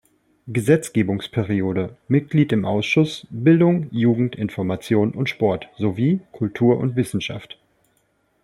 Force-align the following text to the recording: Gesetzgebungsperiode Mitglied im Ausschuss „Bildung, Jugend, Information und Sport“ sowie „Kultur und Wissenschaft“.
Gesetzgebungsperiode 0.47 1.95
Mitglied 2.07 2.53
im 2.53 2.65
Ausschuss 2.65 3.27
„Bildung, 3.29 3.87
Jugend, 3.91 4.35
Information 4.35 5.11
und 5.11 5.29
Sport“ 5.29 5.69
sowie 5.77 6.21
„Kultur 6.31 6.79
und 6.79 6.95
Wissenschaft“. 6.95 7.59